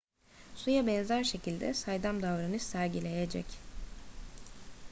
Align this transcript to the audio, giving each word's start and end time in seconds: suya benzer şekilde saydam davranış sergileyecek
suya 0.55 0.87
benzer 0.87 1.23
şekilde 1.23 1.73
saydam 1.73 2.21
davranış 2.21 2.63
sergileyecek 2.63 3.45